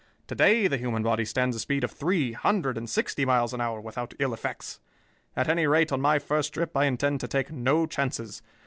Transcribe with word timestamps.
To 0.29 0.33
day 0.33 0.65
the 0.67 0.79
human 0.79 1.03
body 1.03 1.25
stands 1.25 1.55
a 1.55 1.59
speed 1.59 1.83
of 1.83 1.91
three 1.91 2.31
hundred 2.31 2.75
and 2.75 2.89
sixty 2.89 3.23
miles 3.23 3.53
an 3.53 3.61
hour 3.61 3.79
without 3.79 4.15
ill 4.17 4.33
effects. 4.33 4.79
At 5.35 5.47
any 5.47 5.67
rate, 5.67 5.91
on 5.91 6.01
my 6.01 6.17
first 6.17 6.55
trip 6.55 6.75
I 6.75 6.85
intend 6.85 7.19
to 7.19 7.27
take 7.27 7.51
no 7.51 7.85
chances. 7.85 8.41